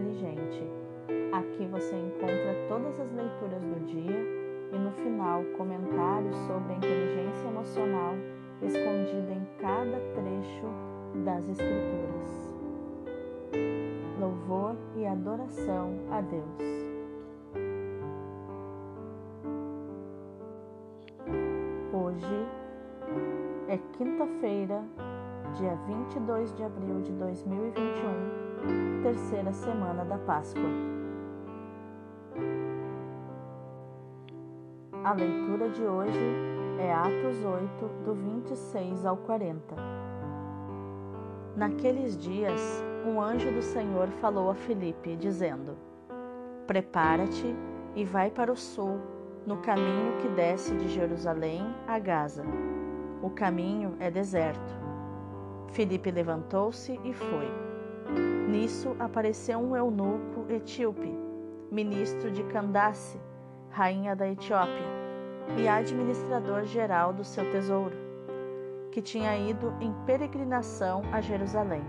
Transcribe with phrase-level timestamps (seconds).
[0.00, 0.62] inteligente.
[1.32, 4.18] Aqui você encontra todas as leituras do dia
[4.72, 8.14] e no final comentários sobre a inteligência emocional
[8.62, 10.66] escondida em cada trecho
[11.24, 12.50] das Escrituras.
[14.18, 16.80] Louvor e adoração a Deus.
[21.92, 22.46] Hoje
[23.68, 24.82] é quinta-feira,
[25.56, 28.49] dia 22 de abril de 2021,
[29.02, 30.62] terceira semana da Páscoa.
[35.02, 36.18] A leitura de hoje
[36.78, 39.74] é Atos 8, do 26 ao 40.
[41.56, 42.60] Naqueles dias,
[43.06, 45.76] um anjo do Senhor falou a Filipe, dizendo:
[46.66, 47.54] Prepara-te
[47.96, 49.00] e vai para o sul,
[49.46, 52.44] no caminho que desce de Jerusalém a Gaza.
[53.22, 54.78] O caminho é deserto.
[55.72, 57.69] Filipe levantou-se e foi.
[58.48, 61.14] Nisso apareceu um eunuco etíope,
[61.70, 63.20] ministro de Candace,
[63.70, 64.86] rainha da Etiópia,
[65.56, 67.96] e administrador geral do seu tesouro,
[68.90, 71.82] que tinha ido em peregrinação a Jerusalém.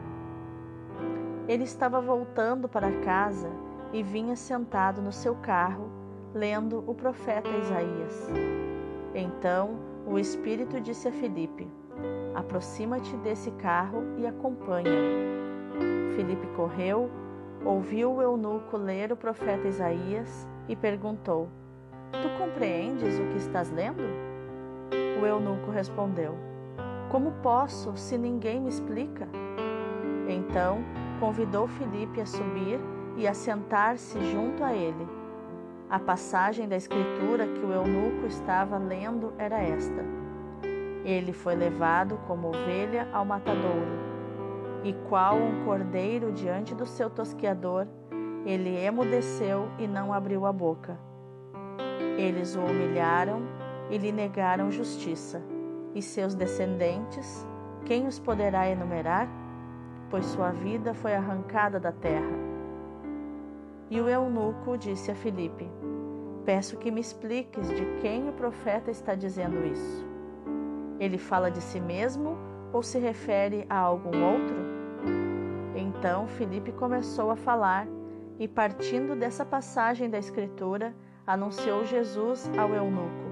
[1.47, 3.49] Ele estava voltando para casa
[3.91, 5.89] e vinha sentado no seu carro,
[6.33, 8.29] lendo o profeta Isaías.
[9.13, 11.67] Então, o Espírito disse a Filipe:
[12.33, 15.50] Aproxima-te desse carro e acompanha-me.
[16.15, 17.09] Filipe correu,
[17.63, 21.47] ouviu o eunuco ler o profeta Isaías e perguntou:
[22.11, 24.03] Tu compreendes o que estás lendo?
[25.21, 26.35] O eunuco respondeu:
[27.09, 29.27] Como posso se ninguém me explica?
[30.27, 30.79] Então
[31.19, 32.79] convidou Filipe a subir
[33.17, 35.07] e a sentar-se junto a ele.
[35.89, 40.03] A passagem da escritura que o eunuco estava lendo era esta:
[41.03, 44.10] Ele foi levado como ovelha ao matadouro,
[44.83, 47.87] e qual um cordeiro diante do seu tosquiador,
[48.45, 50.97] ele emudeceu e não abriu a boca.
[52.17, 53.41] Eles o humilharam
[53.89, 55.41] e lhe negaram justiça,
[55.93, 57.45] e seus descendentes,
[57.85, 59.27] quem os poderá enumerar?
[60.09, 62.51] Pois sua vida foi arrancada da terra.
[63.89, 65.69] E o eunuco disse a Filipe:
[66.45, 70.05] Peço que me expliques de quem o profeta está dizendo isso.
[70.99, 72.37] Ele fala de si mesmo
[72.71, 74.70] ou se refere a algum outro?
[76.01, 77.87] Então Filipe começou a falar
[78.39, 80.95] e, partindo dessa passagem da Escritura,
[81.27, 83.29] anunciou Jesus ao eunuco.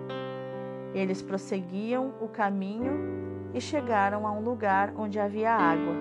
[0.93, 2.91] Eles prosseguiam o caminho
[3.55, 5.95] e chegaram a um lugar onde havia água.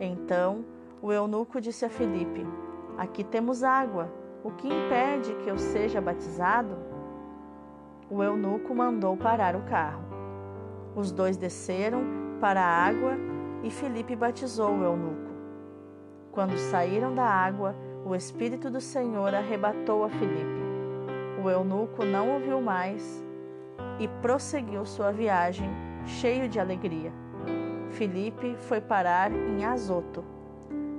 [0.00, 0.64] Então
[1.02, 2.46] o eunuco disse a Filipe:
[2.96, 4.10] Aqui temos água.
[4.42, 6.78] O que impede que eu seja batizado?
[8.10, 10.02] O eunuco mandou parar o carro.
[10.94, 12.00] Os dois desceram
[12.40, 15.30] para a água e Filipe batizou o eunuco.
[16.32, 17.74] Quando saíram da água,
[18.04, 20.66] o Espírito do Senhor arrebatou a Filipe.
[21.42, 23.24] O eunuco não ouviu mais
[23.98, 25.68] e prosseguiu sua viagem,
[26.04, 27.12] cheio de alegria.
[27.90, 30.22] Filipe foi parar em Azoto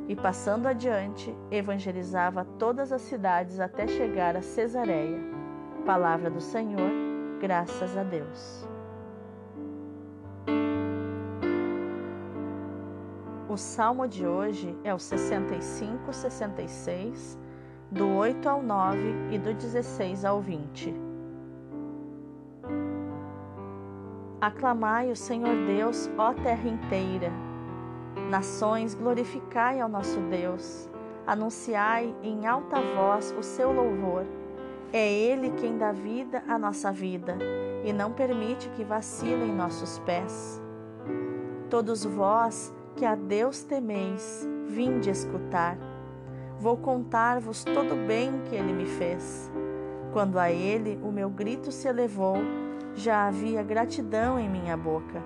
[0.07, 5.19] e, passando adiante, evangelizava todas as cidades até chegar a Cesareia.
[5.85, 6.91] Palavra do Senhor,
[7.39, 8.66] graças a Deus.
[13.49, 17.37] O salmo de hoje é o 65, 66,
[17.91, 18.97] do 8 ao 9
[19.31, 20.93] e do 16 ao 20.
[24.41, 27.31] Aclamai o Senhor Deus, ó terra inteira
[28.29, 30.89] Nações, glorificai ao nosso Deus,
[31.25, 34.25] anunciai em alta voz o seu louvor.
[34.91, 37.37] É Ele quem dá vida à nossa vida
[37.85, 40.61] e não permite que vacilem nossos pés.
[41.69, 45.77] Todos vós que a Deus temeis, vinde escutar.
[46.59, 49.51] Vou contar-vos todo o bem que Ele me fez.
[50.11, 52.38] Quando a Ele o meu grito se elevou,
[52.95, 55.21] já havia gratidão em minha boca.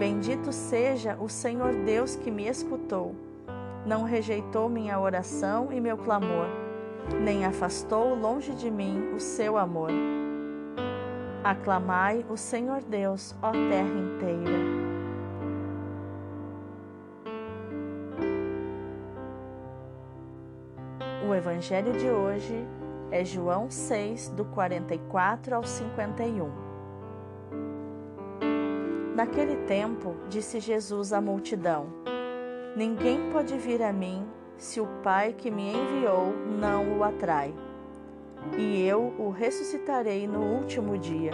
[0.00, 3.14] Bendito seja o Senhor Deus que me escutou.
[3.86, 6.48] Não rejeitou minha oração e meu clamor,
[7.22, 9.90] nem afastou longe de mim o seu amor.
[11.44, 14.93] Aclamai o Senhor Deus, ó terra inteira.
[21.26, 22.66] O Evangelho de hoje
[23.10, 26.50] é João 6, do 44 ao 51.
[29.16, 31.86] Naquele tempo, disse Jesus à multidão:
[32.76, 34.26] Ninguém pode vir a mim
[34.58, 37.54] se o Pai que me enviou não o atrai.
[38.58, 41.30] E eu o ressuscitarei no último dia.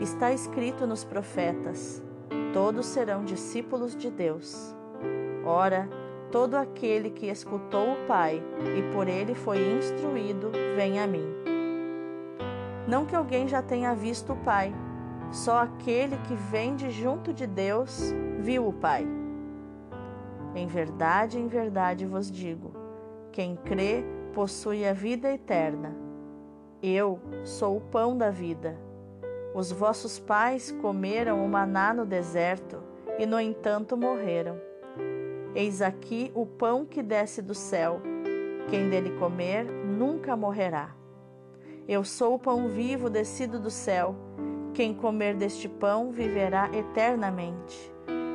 [0.00, 2.02] Está escrito nos profetas:
[2.54, 4.74] todos serão discípulos de Deus.
[5.44, 5.86] Ora,
[6.30, 8.42] Todo aquele que escutou o Pai
[8.76, 11.26] e por ele foi instruído, vem a mim.
[12.86, 14.74] Não que alguém já tenha visto o Pai,
[15.30, 19.06] só aquele que vem de junto de Deus viu o Pai.
[20.54, 22.72] Em verdade, em verdade vos digo:
[23.32, 25.94] quem crê possui a vida eterna.
[26.82, 28.78] Eu sou o pão da vida.
[29.54, 32.82] Os vossos pais comeram o maná no deserto
[33.18, 34.60] e, no entanto, morreram.
[35.56, 38.02] Eis aqui o pão que desce do céu.
[38.68, 40.94] Quem dele comer nunca morrerá.
[41.88, 44.14] Eu sou o pão vivo descido do céu.
[44.74, 47.90] Quem comer deste pão viverá eternamente.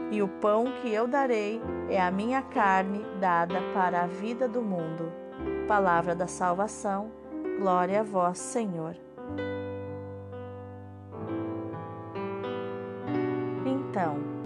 [0.10, 4.64] E o pão que eu darei é a minha carne dada para a vida do
[4.64, 5.14] mundo.
[5.68, 7.12] Palavra da salvação.
[7.60, 8.96] Glória a vós, Senhor.
[13.64, 14.41] Então,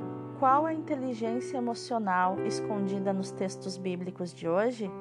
[0.45, 4.91] qual a inteligência emocional escondida nos textos bíblicos de hoje?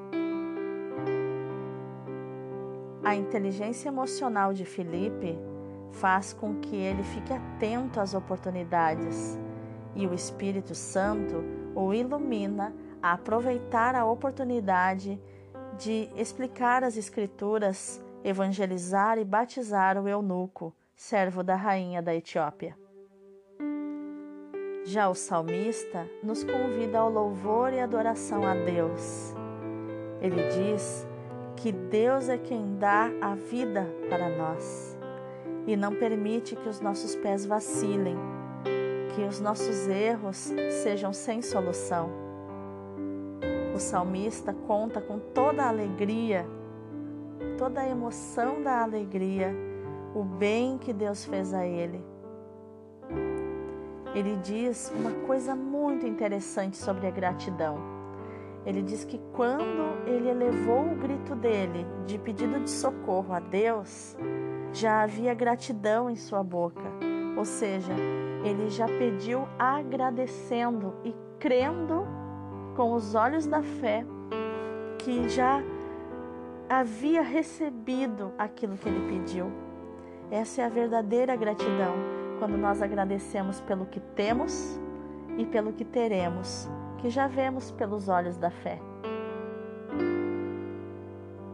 [3.03, 5.37] A inteligência emocional de Felipe
[5.91, 9.37] faz com que ele fique atento às oportunidades
[9.93, 11.43] e o Espírito Santo
[11.75, 15.21] o ilumina a aproveitar a oportunidade
[15.77, 22.84] de explicar as Escrituras, evangelizar e batizar o eunuco, servo da rainha da Etiópia.
[24.87, 29.33] Já o salmista nos convida ao louvor e adoração a Deus.
[30.21, 31.07] Ele diz
[31.55, 34.95] que Deus é quem dá a vida para nós
[35.65, 38.15] e não permite que os nossos pés vacilem,
[39.15, 40.53] que os nossos erros
[40.83, 42.11] sejam sem solução.
[43.73, 46.45] O salmista conta com toda a alegria,
[47.57, 49.51] toda a emoção da alegria,
[50.13, 52.13] o bem que Deus fez a ele
[54.15, 57.77] ele diz uma coisa muito interessante sobre a gratidão.
[58.65, 64.17] Ele diz que quando ele elevou o grito dele de pedido de socorro a Deus,
[64.71, 66.81] já havia gratidão em sua boca.
[67.37, 67.91] Ou seja,
[68.43, 72.07] ele já pediu agradecendo e crendo
[72.75, 74.05] com os olhos da fé
[74.99, 75.61] que já
[76.69, 79.51] havia recebido aquilo que ele pediu.
[80.31, 84.79] Essa é a verdadeira gratidão quando nós agradecemos pelo que temos
[85.37, 88.79] e pelo que teremos, que já vemos pelos olhos da fé.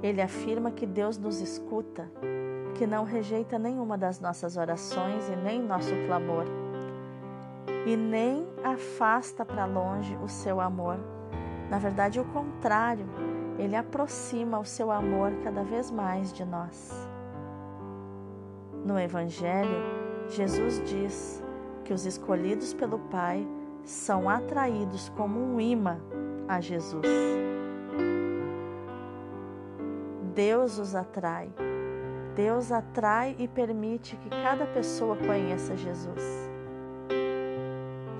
[0.02, 2.10] Ele afirma que Deus nos escuta,
[2.76, 6.46] que não rejeita nenhuma das nossas orações e nem nosso clamor,
[7.86, 10.98] e nem afasta para longe o seu amor.
[11.70, 13.06] Na verdade, o contrário,
[13.58, 16.92] ele aproxima o seu amor cada vez mais de nós.
[18.84, 21.44] No Evangelho, Jesus diz
[21.84, 23.48] que os escolhidos pelo Pai
[23.84, 26.00] são atraídos como um imã
[26.48, 27.06] a Jesus.
[30.34, 31.52] Deus os atrai.
[32.36, 36.50] Deus atrai e permite que cada pessoa conheça Jesus.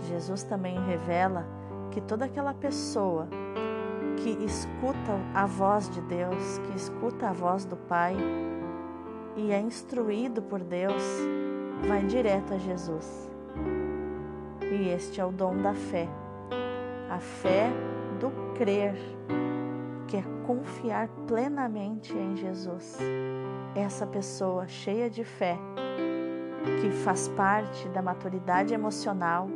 [0.08, 1.46] Jesus também revela
[1.92, 3.28] que toda aquela pessoa
[4.18, 8.16] que escuta a voz de Deus, que escuta a voz do Pai
[9.36, 11.04] e é instruído por Deus,
[11.88, 13.30] vai direto a Jesus.
[14.72, 16.08] E este é o dom da fé.
[17.10, 17.70] A fé
[18.20, 18.96] do crer,
[20.08, 22.98] que é confiar plenamente em Jesus.
[23.76, 25.58] Essa pessoa cheia de fé,
[26.82, 29.50] que faz parte da maturidade emocional,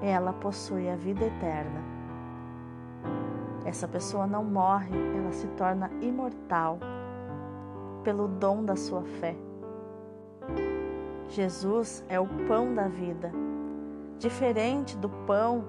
[0.00, 1.80] ela possui a vida eterna.
[3.64, 6.78] Essa pessoa não morre, ela se torna imortal
[8.02, 9.36] pelo dom da sua fé.
[11.30, 13.30] Jesus é o pão da vida,
[14.18, 15.64] diferente do pão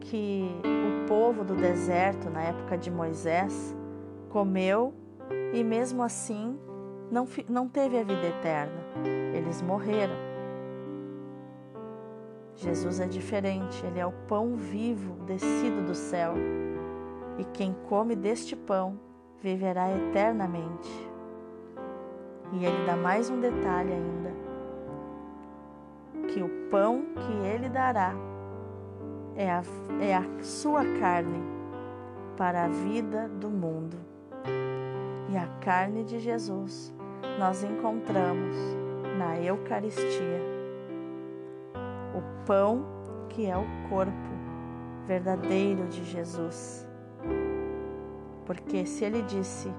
[0.00, 3.74] que o povo do deserto, na época de Moisés,
[4.28, 4.94] comeu
[5.52, 6.56] e mesmo assim
[7.10, 8.80] não, não teve a vida eterna,
[9.34, 10.14] eles morreram.
[12.54, 16.34] Jesus é diferente, ele é o pão vivo descido do céu,
[17.36, 18.98] e quem come deste pão
[19.40, 21.10] viverá eternamente.
[22.52, 24.33] E ele dá mais um detalhe ainda:
[26.34, 28.12] que o pão que ele dará
[29.36, 29.62] é a,
[30.00, 31.40] é a sua carne
[32.36, 33.96] para a vida do mundo.
[35.30, 36.92] E a carne de Jesus
[37.38, 38.56] nós encontramos
[39.16, 40.40] na Eucaristia.
[42.12, 42.84] O pão
[43.28, 44.12] que é o corpo
[45.06, 46.84] verdadeiro de Jesus.
[48.44, 49.72] Porque se ele disse,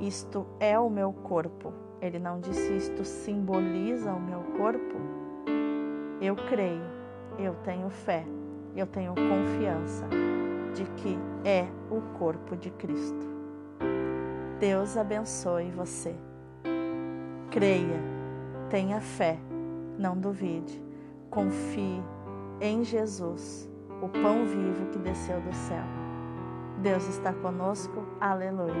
[0.00, 5.27] Isto é o meu corpo, ele não disse isto simboliza o meu corpo.
[6.20, 6.82] Eu creio,
[7.38, 8.24] eu tenho fé,
[8.74, 10.04] eu tenho confiança
[10.74, 13.28] de que é o corpo de Cristo.
[14.58, 16.16] Deus abençoe você.
[17.52, 18.00] Creia,
[18.68, 19.38] tenha fé,
[19.96, 20.82] não duvide,
[21.30, 22.02] confie
[22.60, 23.70] em Jesus,
[24.02, 25.84] o pão vivo que desceu do céu.
[26.82, 28.74] Deus está conosco, aleluia.